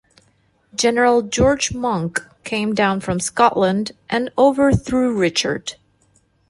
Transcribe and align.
General 0.73 1.21
George 1.21 1.75
Monk 1.75 2.23
came 2.43 2.73
down 2.73 3.01
from 3.01 3.19
Scotland 3.19 3.91
and 4.09 4.31
overthrew 4.35 5.15
Richard. 5.15 5.75